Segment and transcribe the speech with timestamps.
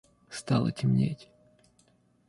[0.29, 1.29] Стало темнеть.